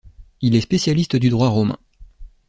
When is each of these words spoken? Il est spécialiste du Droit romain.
Il 0.41 0.55
est 0.55 0.61
spécialiste 0.61 1.15
du 1.15 1.29
Droit 1.29 1.49
romain. 1.49 1.77